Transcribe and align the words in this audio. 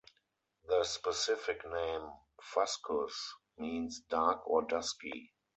The 0.67 0.83
specific 0.83 1.63
name 1.69 2.11
"fuscus" 2.41 3.35
means 3.59 3.99
dark 4.09 4.47
or 4.49 4.63
dusky. 4.63 5.31